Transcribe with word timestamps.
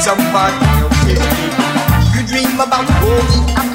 somebody 0.00 0.56
else 0.80 0.96
You 2.16 2.26
dream 2.26 2.58
about 2.58 2.88
going 3.02 3.69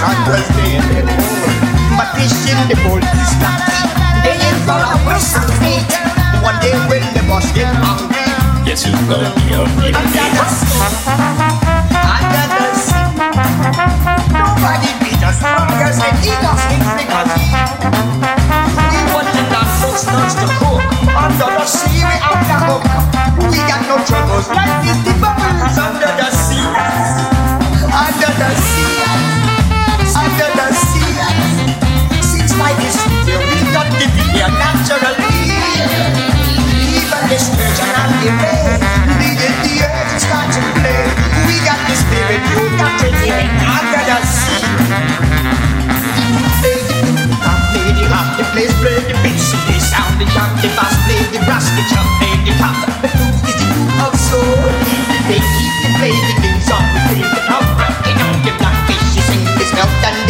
I'm 0.00 0.16
rule. 1.04 1.52
But 1.96 2.08
in 2.48 2.58
the 2.72 2.76
boat 2.80 3.04
is 3.04 3.32
not 3.36 3.60
They 4.24 4.32
ain't 4.32 4.60
for 4.64 4.80
a 4.80 4.96
waste 5.04 5.36
of. 5.36 5.44
One 6.42 6.56
day 6.60 6.72
when 6.88 7.04
the 7.12 7.20
boss 7.28 7.52
get 7.52 7.68
hungry, 7.68 8.24
yes, 8.64 8.86
you 8.86 8.92
gonna 9.08 9.28
be 9.36 9.52
hungry. 9.52 10.99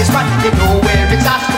It's 0.00 0.08
not, 0.08 0.24
you 0.42 0.50
know 0.52 0.80
where 0.80 1.12
it's 1.12 1.26
at. 1.26 1.49